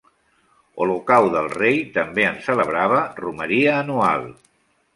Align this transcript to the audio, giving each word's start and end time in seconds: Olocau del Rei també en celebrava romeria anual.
Olocau 0.85 1.27
del 1.35 1.49
Rei 1.57 1.77
també 1.99 2.25
en 2.31 2.41
celebrava 2.47 3.05
romeria 3.23 3.77
anual. 3.85 4.29